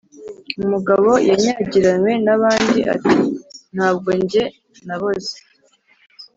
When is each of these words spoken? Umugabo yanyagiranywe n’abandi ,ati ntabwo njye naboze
Umugabo 0.63 1.09
yanyagiranywe 1.27 2.11
n’abandi 2.25 2.79
,ati 2.93 3.15
ntabwo 3.75 4.09
njye 4.21 4.43
naboze 4.85 5.35